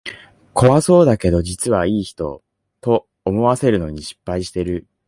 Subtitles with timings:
[0.55, 2.41] 怖そうだけど実はいい人、
[2.81, 4.87] と思わせるのに失敗してる